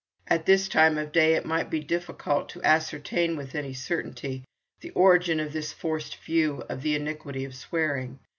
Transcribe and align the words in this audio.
At 0.25 0.47
this 0.47 0.67
time 0.67 0.97
of 0.97 1.11
day 1.11 1.35
it 1.35 1.45
might 1.45 1.69
be 1.69 1.79
difficult 1.79 2.49
to 2.49 2.63
ascertain 2.63 3.37
with 3.37 3.53
any 3.53 3.71
certainty 3.75 4.43
the 4.79 4.89
origin 4.95 5.39
of 5.39 5.53
this 5.53 5.71
forced 5.73 6.15
view 6.23 6.63
of 6.67 6.81
the 6.81 6.95
iniquity 6.95 7.45
of 7.45 7.53
swearing. 7.53 8.17